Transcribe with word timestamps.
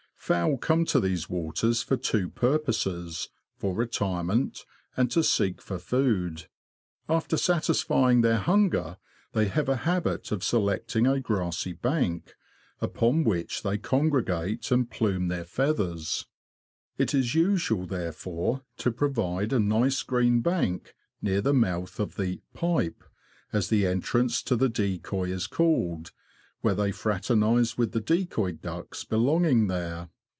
Fowl 0.23 0.55
come 0.57 0.85
to 0.85 0.99
these 0.99 1.29
waters 1.29 1.81
for 1.81 1.97
two 1.97 2.29
purposes— 2.29 3.29
for 3.59 3.73
retirement, 3.75 4.65
and 4.95 5.11
to 5.11 5.23
seek 5.23 5.59
for 5.61 5.77
food; 5.77 6.45
after 7.09 7.35
satisfying 7.35 8.21
their 8.21 8.37
hunger, 8.37 8.97
they 9.33 9.47
have 9.47 9.67
a 9.67 9.77
habit 9.77 10.31
of 10.31 10.41
selecting 10.43 11.03
YARMOUTH 11.03 11.25
TO 11.27 11.33
LOWESTOFT. 11.33 11.61
29 11.63 11.73
a 11.73 11.73
grassy 11.73 11.73
bank, 12.13 12.33
upon 12.79 13.23
which 13.25 13.63
they 13.63 13.77
congregate 13.77 14.71
and 14.71 14.89
plume 14.89 15.27
their 15.27 15.43
feathers. 15.43 16.27
It 16.97 17.13
is 17.13 17.35
usual, 17.35 17.85
therefore, 17.85 18.61
to 18.77 18.91
provide 18.91 19.51
a 19.51 19.59
nice 19.59 20.01
green 20.01 20.39
bank, 20.39 20.95
near 21.21 21.41
the 21.41 21.53
mouth 21.53 21.99
of 21.99 22.15
the" 22.15 22.39
pipe," 22.53 23.03
as 23.51 23.67
the 23.67 23.85
entrance 23.85 24.41
to 24.43 24.55
the 24.55 24.69
decoy 24.69 25.29
is 25.31 25.45
called, 25.47 26.13
where 26.61 26.75
they 26.75 26.91
fra 26.93 27.15
ternise 27.19 27.75
with 27.77 27.91
the 27.91 27.99
decoy 27.99 28.51
ducks 28.53 29.03
belonging 29.03 29.65
there. 29.67 30.07